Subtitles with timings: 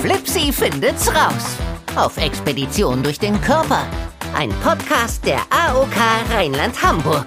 [0.00, 1.56] Flipsy findet's raus.
[1.96, 3.86] Auf Expedition durch den Körper.
[4.34, 5.96] Ein Podcast der AOK
[6.30, 7.24] Rheinland-Hamburg.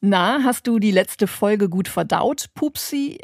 [0.00, 3.18] Na, hast du die letzte Folge gut verdaut, Pupsi?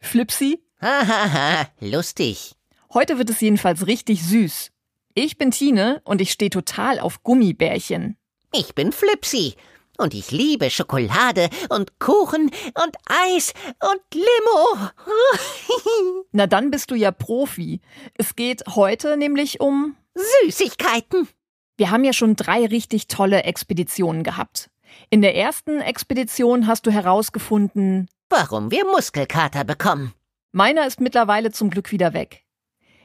[0.00, 0.60] Flipsy?
[0.80, 2.54] Hahaha, lustig.
[2.92, 4.70] Heute wird es jedenfalls richtig süß.
[5.14, 8.16] Ich bin Tine und ich stehe total auf Gummibärchen.
[8.54, 9.54] Ich bin Flipsy
[10.02, 14.90] und ich liebe Schokolade und Kuchen und Eis und Limo.
[16.32, 17.80] Na dann bist du ja Profi.
[18.14, 19.96] Es geht heute nämlich um
[20.42, 21.28] Süßigkeiten.
[21.76, 24.70] Wir haben ja schon drei richtig tolle Expeditionen gehabt.
[25.08, 30.14] In der ersten Expedition hast du herausgefunden, Warum wir Muskelkater bekommen.
[30.52, 32.44] meiner ist mittlerweile zum Glück wieder weg.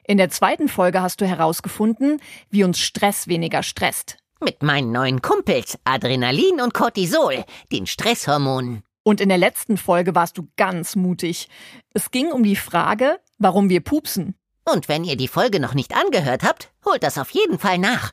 [0.03, 4.17] In der zweiten Folge hast du herausgefunden, wie uns Stress weniger stresst.
[4.39, 8.83] Mit meinen neuen Kumpels Adrenalin und Cortisol, den Stresshormonen.
[9.03, 11.49] Und in der letzten Folge warst du ganz mutig.
[11.93, 14.35] Es ging um die Frage, warum wir pupsen.
[14.63, 18.11] Und wenn ihr die Folge noch nicht angehört habt, holt das auf jeden Fall nach.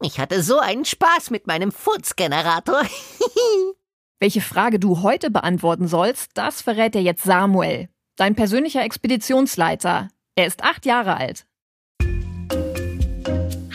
[0.00, 2.82] Ich hatte so einen Spaß mit meinem Furzgenerator.
[4.20, 10.08] Welche Frage du heute beantworten sollst, das verrät dir jetzt Samuel, dein persönlicher Expeditionsleiter.
[10.36, 11.46] Er ist acht Jahre alt.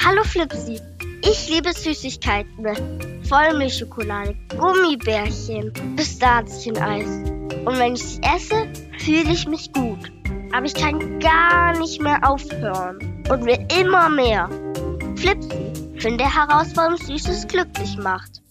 [0.02, 0.80] Hallo Flipsi.
[1.22, 2.66] Ich liebe Süßigkeiten.
[3.28, 7.08] Vollmilchschokolade, Gummibärchen, Pistazieneis.
[7.66, 10.12] Und wenn ich sie esse, fühle ich mich gut.
[10.54, 14.50] Aber ich kann gar nicht mehr aufhören und will immer mehr.
[15.16, 18.42] Flipsi, finde heraus, warum Süßes glücklich macht.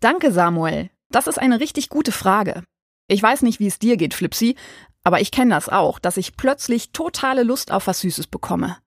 [0.00, 0.90] Danke, Samuel.
[1.10, 2.64] Das ist eine richtig gute Frage.
[3.06, 4.56] Ich weiß nicht, wie es dir geht, Flipsy,
[5.04, 8.78] aber ich kenne das auch, dass ich plötzlich totale Lust auf was Süßes bekomme.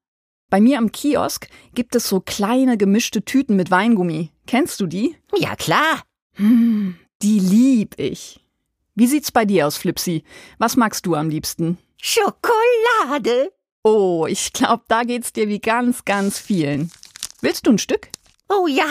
[0.50, 4.31] Bei mir am Kiosk gibt es so kleine gemischte Tüten mit Weingummi.
[4.45, 5.17] Kennst du die?
[5.36, 6.04] ja klar.
[6.36, 8.39] Hm, die lieb ich.
[8.95, 10.23] Wie sieht's bei dir aus, Flipsy?
[10.58, 11.78] Was magst du am liebsten?
[12.02, 13.52] Schokolade.
[13.84, 16.92] Oh, ich glaube, da geht's dir wie ganz, ganz vielen.
[17.42, 18.10] Willst du ein Stück?
[18.49, 18.86] Oh ja.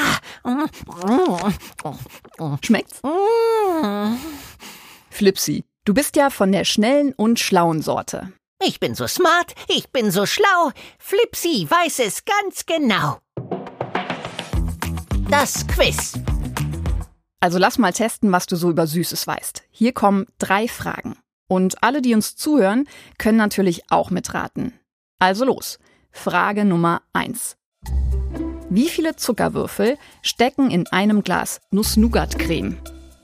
[2.62, 3.00] Schmeckt's?
[5.10, 8.32] Flipsy, du bist ja von der schnellen und schlauen Sorte.
[8.62, 10.70] Ich bin so smart, ich bin so schlau.
[10.98, 13.18] Flipsy weiß es ganz genau.
[15.30, 16.14] Das Quiz.
[17.38, 19.64] Also lass mal testen, was du so über Süßes weißt.
[19.70, 21.18] Hier kommen drei Fragen.
[21.48, 24.72] Und alle, die uns zuhören, können natürlich auch mitraten.
[25.18, 25.78] Also los.
[26.10, 27.56] Frage Nummer eins:
[28.70, 32.78] Wie viele Zuckerwürfel stecken in einem Glas Nuss-Nougat-Creme?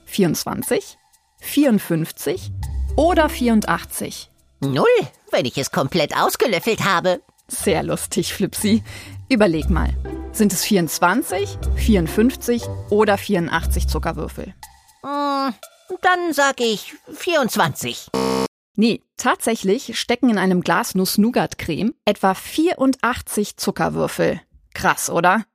[0.05, 0.97] 24,
[1.41, 2.51] 54
[2.95, 4.29] oder 84?
[4.71, 4.85] Null,
[5.31, 7.21] wenn ich es komplett ausgelöffelt habe.
[7.47, 8.83] Sehr lustig, Flipsy.
[9.29, 9.89] Überleg mal.
[10.31, 14.53] Sind es 24, 54 oder 84 Zuckerwürfel?
[15.03, 15.53] Hm,
[16.01, 18.07] Dann sag ich 24.
[18.75, 24.41] Nee, tatsächlich stecken in einem Glas Nuss-Nougat-Creme etwa 84 Zuckerwürfel.
[24.73, 25.45] Krass, oder?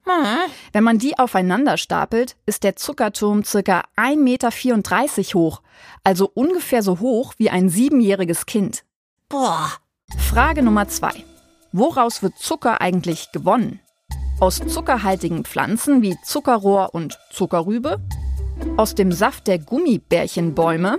[0.72, 5.62] Wenn man die aufeinander stapelt, ist der Zuckerturm circa 1,34 Meter hoch,
[6.04, 8.84] also ungefähr so hoch wie ein siebenjähriges Kind.
[9.30, 9.70] Boah,
[10.16, 11.12] Frage Nummer zwei.
[11.72, 13.78] Woraus wird Zucker eigentlich gewonnen?
[14.40, 18.00] Aus zuckerhaltigen Pflanzen wie Zuckerrohr und Zuckerrübe?
[18.78, 20.98] Aus dem Saft der Gummibärchenbäume?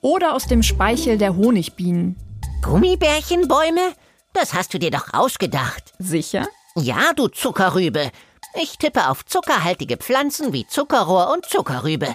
[0.00, 2.16] Oder aus dem Speichel der Honigbienen?
[2.62, 3.92] Gummibärchenbäume?
[4.32, 5.92] Das hast du dir doch ausgedacht.
[5.98, 6.46] Sicher?
[6.76, 8.10] Ja, du Zuckerrübe.
[8.54, 12.14] Ich tippe auf zuckerhaltige Pflanzen wie Zuckerrohr und Zuckerrübe.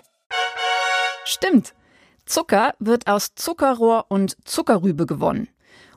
[1.23, 1.75] Stimmt.
[2.25, 5.47] Zucker wird aus Zuckerrohr und Zuckerrübe gewonnen.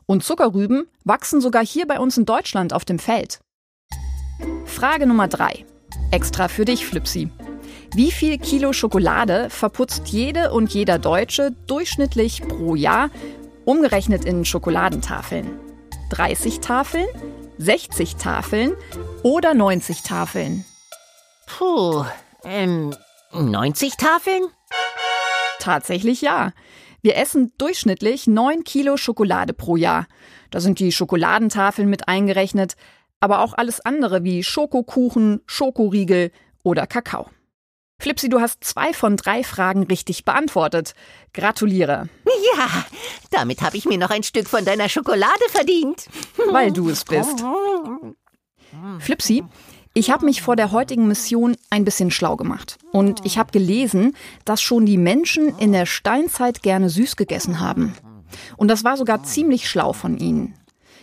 [0.06, 3.40] Und Zuckerrüben wachsen sogar hier bei uns in Deutschland auf dem Feld.
[4.64, 5.64] Frage Nummer drei.
[6.10, 7.30] Extra für dich, Flipsy.
[7.94, 13.10] Wie viel Kilo Schokolade verputzt jede und jeder Deutsche durchschnittlich pro Jahr,
[13.64, 15.58] umgerechnet in Schokoladentafeln?
[16.10, 17.06] 30 Tafeln,
[17.58, 18.74] 60 Tafeln
[19.22, 20.64] oder 90 Tafeln?
[21.46, 22.04] Puh,
[22.44, 22.94] ähm,
[23.32, 24.48] 90 Tafeln?
[25.58, 26.52] Tatsächlich ja.
[27.02, 30.06] Wir essen durchschnittlich 9 Kilo Schokolade pro Jahr.
[30.50, 32.74] Da sind die Schokoladentafeln mit eingerechnet,
[33.20, 36.32] aber auch alles andere wie Schokokuchen, Schokoriegel
[36.62, 37.30] oder Kakao.
[38.00, 40.94] Flipsy, du hast zwei von drei Fragen richtig beantwortet.
[41.34, 42.08] Gratuliere,
[42.56, 42.84] Ja,
[43.30, 46.06] damit habe ich mir noch ein Stück von deiner Schokolade verdient.
[46.50, 47.44] weil du es bist.
[49.00, 49.44] Flipsy,
[49.94, 52.78] ich habe mich vor der heutigen Mission ein bisschen schlau gemacht.
[52.92, 54.14] Und ich habe gelesen,
[54.44, 57.94] dass schon die Menschen in der Steinzeit gerne süß gegessen haben.
[58.56, 60.54] Und das war sogar ziemlich schlau von ihnen.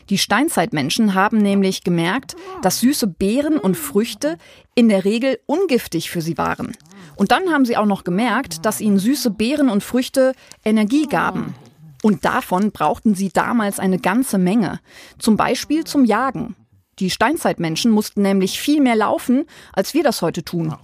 [0.10, 4.38] Die Steinzeitmenschen haben nämlich gemerkt, dass süße Beeren und Früchte
[4.76, 6.78] in der Regel ungiftig für sie waren.
[7.16, 10.34] Und dann haben sie auch noch gemerkt, dass ihnen süße Beeren und Früchte
[10.64, 11.56] Energie gaben.
[12.04, 14.80] Und davon brauchten sie damals eine ganze Menge.
[15.18, 16.56] Zum Beispiel zum Jagen.
[17.00, 20.76] Die Steinzeitmenschen mussten nämlich viel mehr laufen, als wir das heute tun.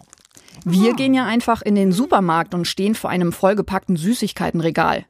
[0.65, 5.05] Wir gehen ja einfach in den Supermarkt und stehen vor einem vollgepackten Süßigkeitenregal.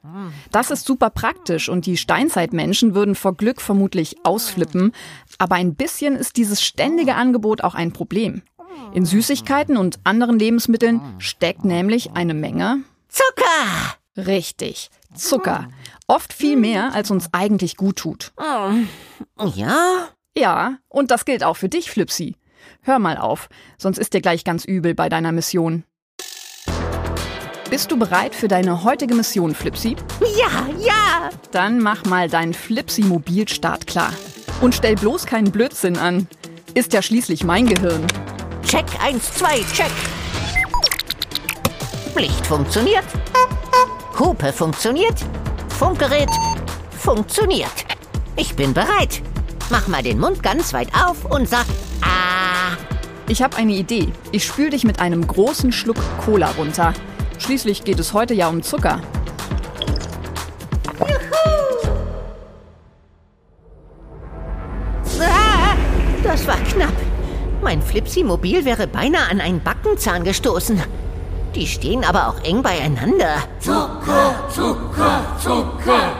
[0.52, 4.94] Das ist super praktisch und die Steinzeitmenschen würden vor Glück vermutlich ausflippen.
[5.40, 8.44] Aber ein bisschen ist dieses ständige Angebot auch ein Problem.
[8.94, 13.98] In Süßigkeiten und anderen Lebensmitteln steckt nämlich eine Menge Zucker!
[14.18, 15.68] Richtig, Zucker.
[16.08, 18.32] Oft viel mehr, als uns eigentlich gut tut.
[19.56, 20.08] Ja?
[20.36, 22.36] Ja, und das gilt auch für dich, Flipsy.
[22.82, 25.84] Hör mal auf, sonst ist dir gleich ganz übel bei deiner Mission.
[27.70, 29.96] Bist du bereit für deine heutige Mission, Flipsy?
[30.38, 31.30] Ja, ja!
[31.52, 34.14] Dann mach mal deinen Flipsy-Mobilstart klar.
[34.62, 36.28] Und stell bloß keinen Blödsinn an.
[36.74, 38.06] Ist ja schließlich mein Gehirn.
[38.64, 39.92] Check 1, 2, check.
[42.16, 43.06] Licht funktioniert.
[44.20, 45.26] Hupe funktioniert.
[45.70, 46.30] Funkgerät
[47.00, 47.86] funktioniert.
[48.36, 49.22] Ich bin bereit.
[49.72, 51.66] Mach mal den Mund ganz weit auf und sag
[52.02, 52.76] Ah.
[53.30, 54.12] Ich habe eine Idee.
[54.34, 56.94] Ich spül dich mit einem großen Schluck Cola runter.
[57.38, 59.00] Schließlich geht es heute ja um Zucker.
[65.22, 65.76] Ah,
[66.24, 66.94] das war knapp.
[67.62, 70.82] Mein Flipsy-Mobil wäre beinahe an einen Backenzahn gestoßen.
[71.56, 73.36] Die stehen aber auch eng beieinander.
[73.60, 76.14] Zucker, Zucker, Zucker.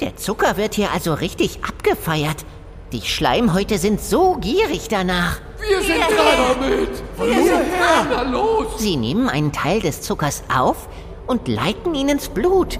[0.00, 2.44] Der Zucker wird hier also richtig abgefeiert.
[2.92, 5.40] Die Schleimhäute sind so gierig danach.
[5.58, 7.02] Wir sind dran damit.
[7.18, 8.06] Wir sind dran.
[8.10, 8.66] Na los.
[8.78, 10.88] Sie nehmen einen Teil des Zuckers auf
[11.26, 12.78] und leiten ihn ins Blut.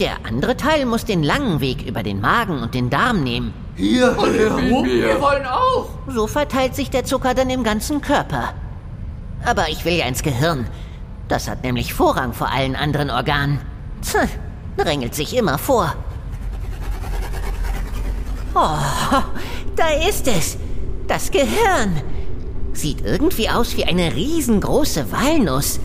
[0.00, 3.52] Der andere Teil muss den langen Weg über den Magen und den Darm nehmen.
[3.76, 4.86] Hier herum.
[4.86, 5.90] Wir wollen auch.
[6.08, 8.54] So verteilt sich der Zucker dann im ganzen Körper.
[9.44, 10.66] Aber ich will ja ins Gehirn.
[11.28, 13.60] Das hat nämlich Vorrang vor allen anderen Organen.
[14.02, 14.16] Tch,
[14.76, 15.94] drängelt sich immer vor.
[18.54, 19.22] Oh,
[19.76, 20.56] da ist es.
[21.06, 22.02] Das Gehirn.
[22.72, 25.80] Sieht irgendwie aus wie eine riesengroße Walnuss.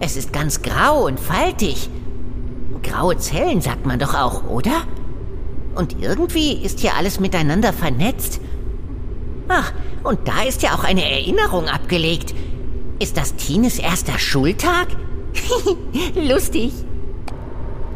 [0.00, 1.88] Es ist ganz grau und faltig.
[2.82, 4.82] Graue Zellen sagt man doch auch, oder?
[5.74, 8.40] Und irgendwie ist hier alles miteinander vernetzt.
[9.48, 9.72] Ach,
[10.04, 12.34] und da ist ja auch eine Erinnerung abgelegt.
[12.98, 14.88] Ist das Tines erster Schultag?
[16.14, 16.72] Lustig.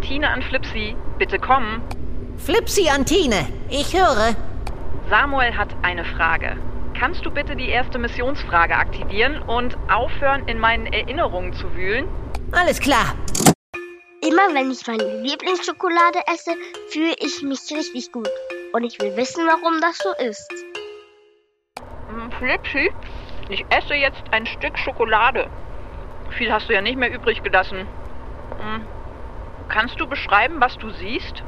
[0.09, 1.83] Tine an Flipsy, bitte kommen.
[2.39, 4.35] Flipsy an Tine, ich höre.
[5.11, 6.57] Samuel hat eine Frage.
[6.99, 12.09] Kannst du bitte die erste Missionsfrage aktivieren und aufhören, in meinen Erinnerungen zu wühlen?
[12.53, 13.17] Alles klar.
[14.23, 16.53] Immer wenn ich meine Lieblingsschokolade esse,
[16.89, 18.31] fühle ich mich richtig gut.
[18.73, 20.51] Und ich will wissen, warum das so ist.
[22.09, 22.91] Hm, Flipsy,
[23.51, 25.51] ich esse jetzt ein Stück Schokolade.
[26.31, 27.87] Viel hast du ja nicht mehr übrig gelassen.
[29.69, 31.43] Kannst du beschreiben, was du siehst?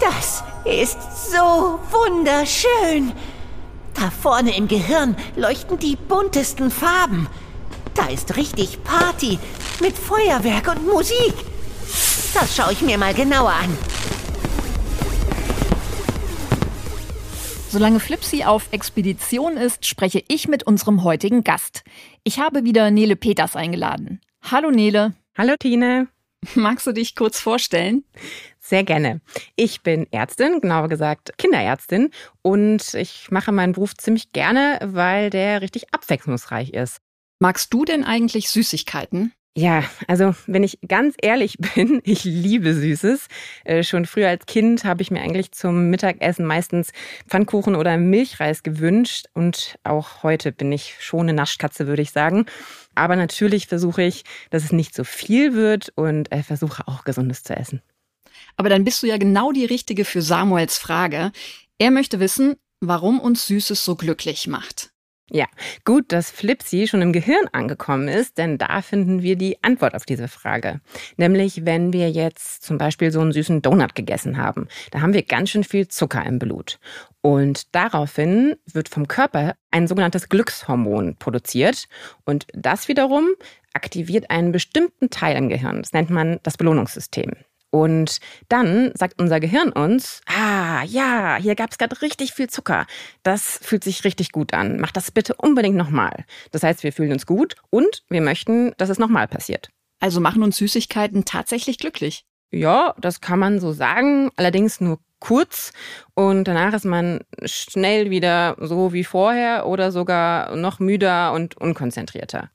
[0.00, 3.12] Das ist so wunderschön.
[3.94, 7.28] Da vorne im Gehirn leuchten die buntesten Farben.
[7.94, 9.38] Da ist richtig Party
[9.80, 11.34] mit Feuerwerk und Musik.
[12.34, 13.78] Das schaue ich mir mal genauer an.
[17.68, 21.82] Solange Flipsy auf Expedition ist, spreche ich mit unserem heutigen Gast.
[22.24, 24.20] Ich habe wieder Nele Peters eingeladen.
[24.42, 25.14] Hallo Nele.
[25.36, 26.06] Hallo Tine.
[26.54, 28.04] Magst du dich kurz vorstellen?
[28.60, 29.20] Sehr gerne.
[29.56, 32.10] Ich bin Ärztin, genauer gesagt Kinderärztin
[32.42, 36.98] und ich mache meinen Beruf ziemlich gerne, weil der richtig abwechslungsreich ist.
[37.40, 39.32] Magst du denn eigentlich Süßigkeiten?
[39.56, 43.28] Ja, also wenn ich ganz ehrlich bin, ich liebe Süßes.
[43.64, 46.92] Äh, schon früher als Kind habe ich mir eigentlich zum Mittagessen meistens
[47.28, 52.46] Pfannkuchen oder Milchreis gewünscht und auch heute bin ich schon eine Naschkatze, würde ich sagen.
[52.96, 57.44] Aber natürlich versuche ich, dass es nicht so viel wird und äh, versuche auch Gesundes
[57.44, 57.80] zu essen.
[58.56, 61.30] Aber dann bist du ja genau die Richtige für Samuels Frage.
[61.78, 64.93] Er möchte wissen, warum uns Süßes so glücklich macht.
[65.30, 65.46] Ja,
[65.86, 70.04] gut, dass Flipsy schon im Gehirn angekommen ist, denn da finden wir die Antwort auf
[70.04, 70.80] diese Frage.
[71.16, 75.22] Nämlich, wenn wir jetzt zum Beispiel so einen süßen Donut gegessen haben, da haben wir
[75.22, 76.78] ganz schön viel Zucker im Blut.
[77.22, 81.86] Und daraufhin wird vom Körper ein sogenanntes Glückshormon produziert.
[82.26, 83.28] Und das wiederum
[83.72, 85.80] aktiviert einen bestimmten Teil im Gehirn.
[85.80, 87.32] Das nennt man das Belohnungssystem.
[87.74, 92.86] Und dann sagt unser Gehirn uns, ah ja, hier gab es gerade richtig viel Zucker.
[93.24, 94.78] Das fühlt sich richtig gut an.
[94.78, 96.24] Mach das bitte unbedingt nochmal.
[96.52, 99.70] Das heißt, wir fühlen uns gut und wir möchten, dass es nochmal passiert.
[99.98, 102.24] Also machen uns Süßigkeiten tatsächlich glücklich.
[102.52, 105.72] Ja, das kann man so sagen, allerdings nur kurz
[106.14, 112.50] und danach ist man schnell wieder so wie vorher oder sogar noch müder und unkonzentrierter.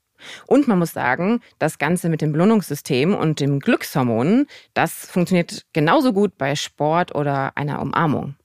[0.46, 6.12] Und man muss sagen, das Ganze mit dem Belohnungssystem und dem Glückshormonen, das funktioniert genauso
[6.12, 8.36] gut bei Sport oder einer Umarmung.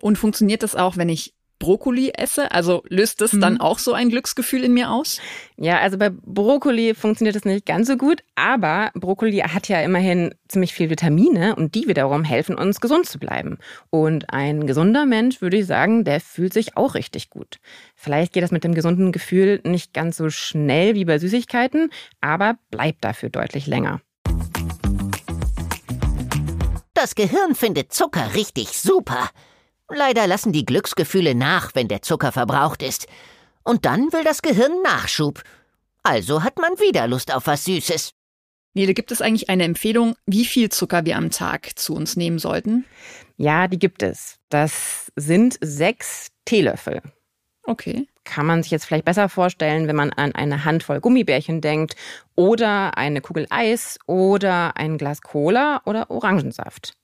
[0.00, 2.50] Und funktioniert das auch, wenn ich Brokkoli esse?
[2.50, 3.40] Also löst das mhm.
[3.40, 5.20] dann auch so ein Glücksgefühl in mir aus?
[5.56, 10.34] Ja, also bei Brokkoli funktioniert das nicht ganz so gut, aber Brokkoli hat ja immerhin
[10.48, 13.58] ziemlich viel Vitamine und die wiederum helfen uns gesund zu bleiben.
[13.90, 17.60] Und ein gesunder Mensch, würde ich sagen, der fühlt sich auch richtig gut.
[17.94, 21.90] Vielleicht geht das mit dem gesunden Gefühl nicht ganz so schnell wie bei Süßigkeiten,
[22.20, 24.00] aber bleibt dafür deutlich länger.
[26.94, 29.30] Das Gehirn findet Zucker richtig super.
[29.94, 33.06] Leider lassen die Glücksgefühle nach, wenn der Zucker verbraucht ist.
[33.62, 35.42] Und dann will das Gehirn Nachschub.
[36.02, 38.12] Also hat man wieder Lust auf was Süßes.
[38.74, 42.38] Nele, gibt es eigentlich eine Empfehlung, wie viel Zucker wir am Tag zu uns nehmen
[42.38, 42.86] sollten?
[43.36, 44.38] Ja, die gibt es.
[44.48, 47.02] Das sind sechs Teelöffel.
[47.64, 48.08] Okay.
[48.24, 51.96] Kann man sich jetzt vielleicht besser vorstellen, wenn man an eine Handvoll Gummibärchen denkt
[52.34, 56.94] oder eine Kugel Eis oder ein Glas Cola oder Orangensaft.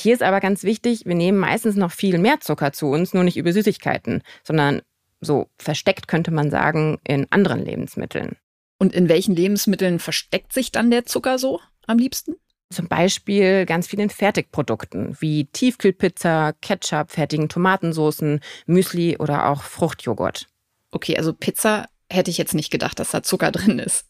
[0.00, 3.22] Hier ist aber ganz wichtig, wir nehmen meistens noch viel mehr Zucker zu uns, nur
[3.22, 4.80] nicht über Süßigkeiten, sondern
[5.20, 8.36] so versteckt könnte man sagen in anderen Lebensmitteln.
[8.78, 12.36] Und in welchen Lebensmitteln versteckt sich dann der Zucker so am liebsten?
[12.70, 20.46] Zum Beispiel ganz vielen Fertigprodukten wie Tiefkühlpizza, Ketchup, fertigen Tomatensoßen, Müsli oder auch Fruchtjoghurt.
[20.92, 24.06] Okay, also Pizza hätte ich jetzt nicht gedacht, dass da Zucker drin ist.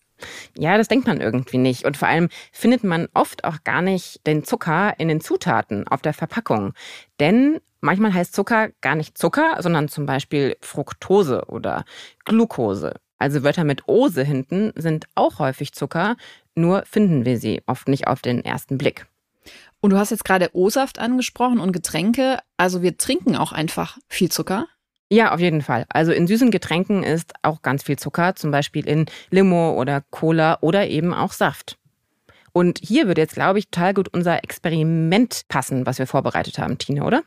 [0.56, 1.84] Ja, das denkt man irgendwie nicht.
[1.84, 6.02] Und vor allem findet man oft auch gar nicht den Zucker in den Zutaten auf
[6.02, 6.74] der Verpackung.
[7.18, 11.84] Denn manchmal heißt Zucker gar nicht Zucker, sondern zum Beispiel Fructose oder
[12.24, 12.94] Glucose.
[13.18, 16.16] Also Wörter mit Ose hinten sind auch häufig Zucker,
[16.54, 19.06] nur finden wir sie oft nicht auf den ersten Blick.
[19.80, 22.38] Und du hast jetzt gerade O-Saft angesprochen und Getränke.
[22.56, 24.66] Also wir trinken auch einfach viel Zucker.
[25.12, 25.86] Ja, auf jeden Fall.
[25.88, 30.58] Also in süßen Getränken ist auch ganz viel Zucker, zum Beispiel in Limo oder Cola
[30.60, 31.78] oder eben auch Saft.
[32.52, 36.78] Und hier würde jetzt, glaube ich, total gut unser Experiment passen, was wir vorbereitet haben,
[36.78, 37.22] Tine, oder?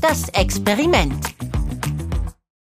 [0.00, 1.34] Das Experiment.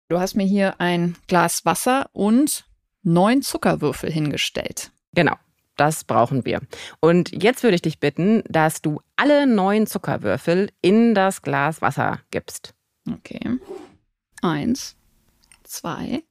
[0.09, 2.65] Du hast mir hier ein Glas Wasser und
[3.03, 4.91] neun Zuckerwürfel hingestellt.
[5.13, 5.35] Genau.
[5.75, 6.61] Das brauchen wir.
[6.99, 12.21] Und jetzt würde ich dich bitten, dass du alle neun Zuckerwürfel in das Glas Wasser
[12.31, 12.73] gibst.
[13.11, 13.59] Okay.
[14.41, 14.95] Eins,
[15.63, 16.23] zwei,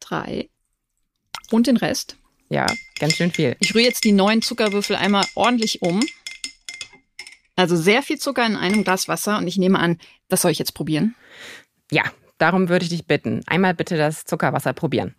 [0.00, 0.50] drei
[1.50, 2.16] und den Rest.
[2.48, 2.66] Ja,
[2.98, 3.56] ganz schön viel.
[3.60, 6.00] Ich rühre jetzt die neun Zuckerwürfel einmal ordentlich um.
[7.54, 9.98] Also sehr viel Zucker in einem Glas Wasser und ich nehme an,
[10.28, 11.14] das soll ich jetzt probieren.
[11.90, 12.04] Ja,
[12.38, 13.42] darum würde ich dich bitten.
[13.46, 15.14] Einmal bitte das Zuckerwasser probieren.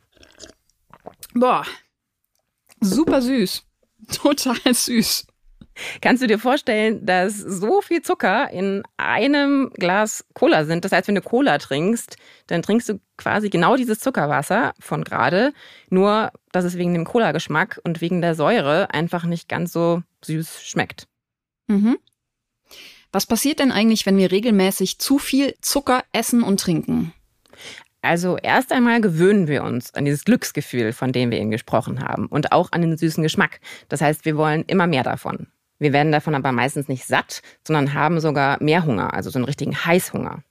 [1.33, 1.65] Boah,
[2.81, 3.63] super süß.
[4.11, 5.27] Total süß.
[6.01, 10.85] Kannst du dir vorstellen, dass so viel Zucker in einem Glas Cola sind?
[10.85, 15.53] Das heißt, wenn du Cola trinkst, dann trinkst du quasi genau dieses Zuckerwasser von gerade,
[15.89, 20.63] nur dass es wegen dem Cola-Geschmack und wegen der Säure einfach nicht ganz so süß
[20.63, 21.07] schmeckt.
[21.67, 21.97] Mhm.
[23.11, 27.13] Was passiert denn eigentlich, wenn wir regelmäßig zu viel Zucker essen und trinken?
[28.01, 32.25] Also erst einmal gewöhnen wir uns an dieses Glücksgefühl, von dem wir eben gesprochen haben,
[32.25, 33.59] und auch an den süßen Geschmack.
[33.89, 35.47] Das heißt, wir wollen immer mehr davon.
[35.81, 39.45] Wir werden davon aber meistens nicht satt, sondern haben sogar mehr Hunger, also so einen
[39.45, 40.43] richtigen Heißhunger.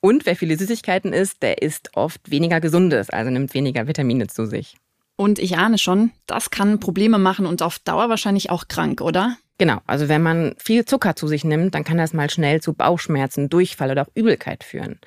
[0.00, 4.44] Und wer viele Süßigkeiten isst, der isst oft weniger Gesundes, also nimmt weniger Vitamine zu
[4.44, 4.74] sich.
[5.14, 9.36] Und ich ahne schon, das kann Probleme machen und auf Dauer wahrscheinlich auch krank, oder?
[9.56, 12.72] Genau, also wenn man viel Zucker zu sich nimmt, dann kann das mal schnell zu
[12.72, 14.98] Bauchschmerzen, Durchfall oder auch Übelkeit führen.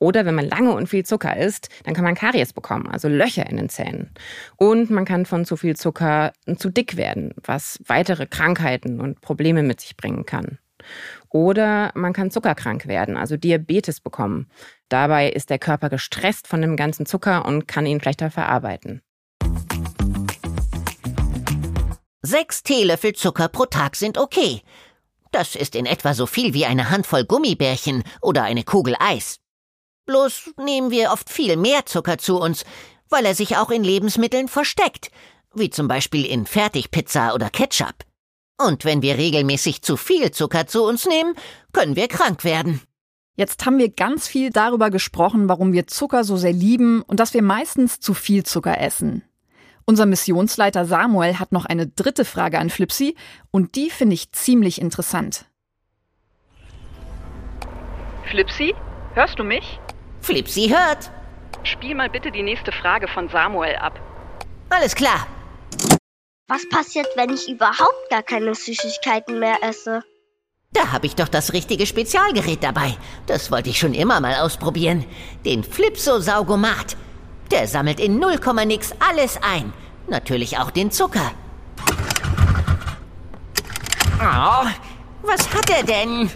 [0.00, 3.48] Oder wenn man lange und viel Zucker isst, dann kann man Karies bekommen, also Löcher
[3.48, 4.10] in den Zähnen.
[4.56, 9.62] Und man kann von zu viel Zucker zu dick werden, was weitere Krankheiten und Probleme
[9.62, 10.58] mit sich bringen kann.
[11.28, 14.48] Oder man kann zuckerkrank werden, also Diabetes bekommen.
[14.88, 19.02] Dabei ist der Körper gestresst von dem ganzen Zucker und kann ihn schlechter verarbeiten.
[22.22, 24.62] Sechs Teelöffel Zucker pro Tag sind okay.
[25.30, 29.40] Das ist in etwa so viel wie eine Handvoll Gummibärchen oder eine Kugel Eis.
[30.10, 32.64] Bloß nehmen wir oft viel mehr Zucker zu uns,
[33.10, 35.12] weil er sich auch in Lebensmitteln versteckt,
[35.54, 37.94] wie zum Beispiel in Fertigpizza oder Ketchup.
[38.58, 41.36] Und wenn wir regelmäßig zu viel Zucker zu uns nehmen,
[41.72, 42.80] können wir krank werden.
[43.36, 47.32] Jetzt haben wir ganz viel darüber gesprochen, warum wir Zucker so sehr lieben und dass
[47.32, 49.22] wir meistens zu viel Zucker essen.
[49.84, 53.14] Unser Missionsleiter Samuel hat noch eine dritte Frage an Flipsy
[53.52, 55.44] und die finde ich ziemlich interessant.
[58.28, 58.74] Flipsy,
[59.14, 59.78] hörst du mich?
[60.30, 61.10] Flipsy hört.
[61.64, 63.98] Spiel mal bitte die nächste Frage von Samuel ab.
[64.68, 65.26] Alles klar.
[66.46, 70.04] Was passiert, wenn ich überhaupt gar keine Süßigkeiten mehr esse?
[70.72, 72.96] Da habe ich doch das richtige Spezialgerät dabei.
[73.26, 75.04] Das wollte ich schon immer mal ausprobieren.
[75.44, 76.96] Den Flipso-Saugomat.
[77.50, 79.72] Der sammelt in 0, nix alles ein.
[80.06, 81.32] Natürlich auch den Zucker.
[84.20, 84.66] Oh,
[85.22, 86.30] was hat er denn?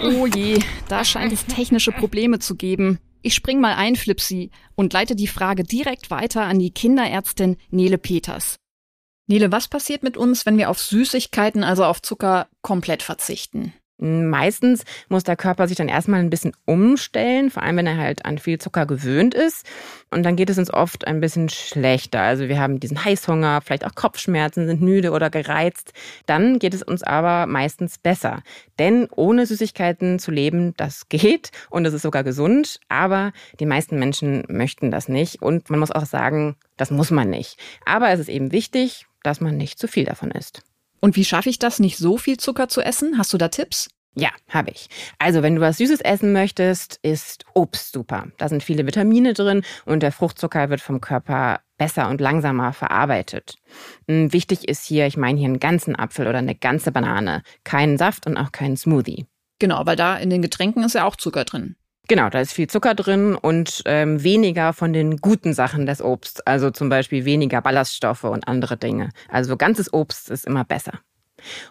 [0.00, 3.00] Oh je, da scheint es technische Probleme zu geben.
[3.26, 7.98] Ich spring mal ein, Flipsy, und leite die Frage direkt weiter an die Kinderärztin Nele
[7.98, 8.54] Peters.
[9.26, 13.74] Nele, was passiert mit uns, wenn wir auf Süßigkeiten, also auf Zucker, komplett verzichten?
[13.98, 18.26] Meistens muss der Körper sich dann erstmal ein bisschen umstellen, vor allem wenn er halt
[18.26, 19.64] an viel Zucker gewöhnt ist.
[20.10, 22.20] Und dann geht es uns oft ein bisschen schlechter.
[22.20, 25.94] Also wir haben diesen Heißhunger, vielleicht auch Kopfschmerzen, sind müde oder gereizt.
[26.26, 28.42] Dann geht es uns aber meistens besser.
[28.78, 32.80] Denn ohne Süßigkeiten zu leben, das geht und es ist sogar gesund.
[32.90, 35.40] Aber die meisten Menschen möchten das nicht.
[35.40, 37.58] Und man muss auch sagen, das muss man nicht.
[37.86, 40.65] Aber es ist eben wichtig, dass man nicht zu viel davon isst.
[41.00, 43.18] Und wie schaffe ich das, nicht so viel Zucker zu essen?
[43.18, 43.88] Hast du da Tipps?
[44.18, 44.88] Ja, habe ich.
[45.18, 48.28] Also, wenn du was Süßes essen möchtest, ist Obst super.
[48.38, 53.56] Da sind viele Vitamine drin und der Fruchtzucker wird vom Körper besser und langsamer verarbeitet.
[54.08, 57.42] Hm, wichtig ist hier, ich meine hier einen ganzen Apfel oder eine ganze Banane.
[57.62, 59.26] Keinen Saft und auch keinen Smoothie.
[59.58, 61.76] Genau, weil da in den Getränken ist ja auch Zucker drin.
[62.08, 66.40] Genau, da ist viel Zucker drin und ähm, weniger von den guten Sachen des Obsts,
[66.42, 69.10] also zum Beispiel weniger Ballaststoffe und andere Dinge.
[69.28, 71.00] Also ganzes Obst ist immer besser.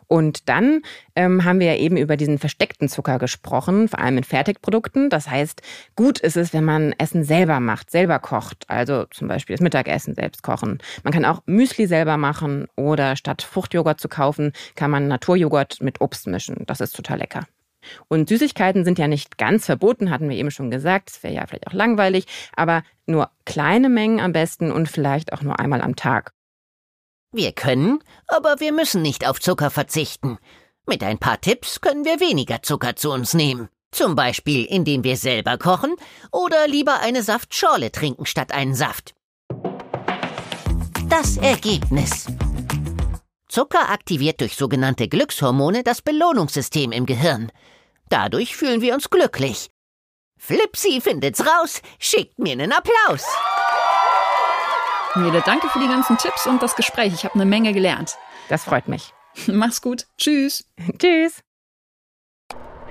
[0.07, 0.81] Und dann
[1.15, 5.09] ähm, haben wir ja eben über diesen versteckten Zucker gesprochen, vor allem in Fertigprodukten.
[5.09, 5.61] Das heißt,
[5.95, 8.65] gut ist es, wenn man Essen selber macht, selber kocht.
[8.67, 10.79] Also zum Beispiel das Mittagessen selbst kochen.
[11.03, 16.01] Man kann auch Müsli selber machen oder statt Fruchtjoghurt zu kaufen, kann man Naturjoghurt mit
[16.01, 16.63] Obst mischen.
[16.67, 17.47] Das ist total lecker.
[18.07, 21.09] Und Süßigkeiten sind ja nicht ganz verboten, hatten wir eben schon gesagt.
[21.09, 22.25] Das wäre ja vielleicht auch langweilig,
[22.55, 26.31] aber nur kleine Mengen am besten und vielleicht auch nur einmal am Tag.
[27.31, 30.37] Wir können, aber wir müssen nicht auf Zucker verzichten.
[30.87, 33.69] Mit ein paar Tipps können wir weniger Zucker zu uns nehmen.
[33.91, 35.95] Zum Beispiel, indem wir selber kochen
[36.31, 39.15] oder lieber eine Saftschorle trinken statt einen Saft.
[41.09, 42.27] Das Ergebnis.
[43.55, 47.53] Zucker aktiviert durch sogenannte Glückshormone das Belohnungssystem im Gehirn.
[48.09, 49.69] Dadurch fühlen wir uns glücklich.
[50.37, 53.25] Flipsy findet's raus, schickt mir einen Applaus.
[55.15, 57.13] Nele, danke für die ganzen Tipps und das Gespräch.
[57.13, 58.17] Ich habe eine Menge gelernt.
[58.49, 59.13] Das freut mich.
[59.47, 60.05] Mach's gut.
[60.17, 60.65] Tschüss.
[60.97, 61.41] Tschüss.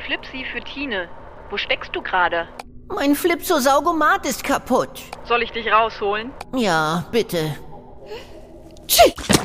[0.07, 1.11] Flipsy für Tine.
[1.51, 2.49] Wo steckst du gerade?
[2.89, 5.03] Mein Flipso-Saugomat ist kaputt.
[5.25, 6.33] Soll ich dich rausholen?
[6.55, 7.55] Ja, bitte.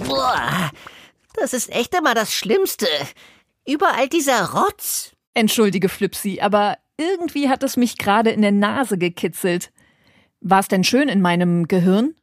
[0.07, 0.71] Boah,
[1.33, 2.87] das ist echt immer das Schlimmste.
[3.67, 5.11] Überall dieser Rotz.
[5.33, 9.71] Entschuldige, Flipsy, aber irgendwie hat es mich gerade in der Nase gekitzelt.
[10.41, 12.15] War es denn schön in meinem Gehirn?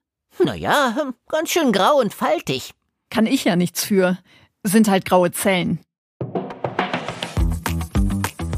[0.42, 2.73] Naja, ganz schön grau und faltig.
[3.11, 4.19] Kann ich ja nichts für.
[4.62, 5.81] Sind halt graue Zellen.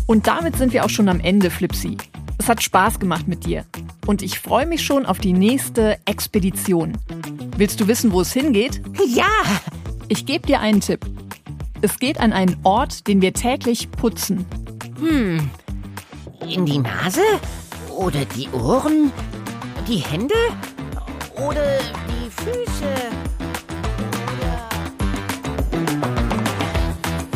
[0.06, 1.98] Und damit sind wir auch schon am Ende, Flipsy.
[2.38, 3.66] Es hat Spaß gemacht mit dir.
[4.06, 6.96] Und ich freue mich schon auf die nächste Expedition.
[7.56, 8.80] Willst du wissen, wo es hingeht?
[9.06, 9.26] Ja!
[10.10, 11.04] Ich gebe dir einen Tipp.
[11.82, 14.46] Es geht an einen Ort, den wir täglich putzen.
[14.98, 15.50] Hm.
[16.48, 17.20] In die Nase?
[17.94, 19.12] Oder die Ohren?
[19.86, 20.34] Die Hände?
[21.36, 22.94] Oder die Füße?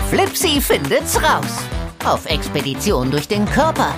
[0.08, 1.58] Flipsy findet's raus.
[2.04, 3.94] Auf Expedition durch den Körper.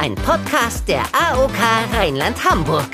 [0.00, 1.58] Ein Podcast der AOK
[1.92, 2.88] Rheinland-Hamburg.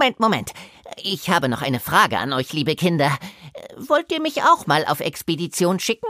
[0.00, 0.52] Moment, Moment.
[0.96, 3.18] Ich habe noch eine Frage an euch, liebe Kinder.
[3.76, 6.08] Wollt ihr mich auch mal auf Expedition schicken?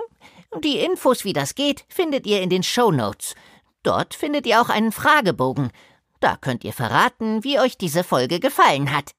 [0.62, 3.35] Die Infos, wie das geht, findet ihr in den Show Notes.
[3.83, 5.72] Dort findet ihr auch einen Fragebogen.
[6.20, 9.11] Da könnt ihr verraten, wie euch diese Folge gefallen hat.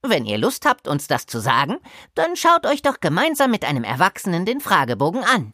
[0.00, 1.76] Wenn ihr Lust habt, uns das zu sagen,
[2.14, 5.52] dann schaut euch doch gemeinsam mit einem Erwachsenen den Fragebogen an.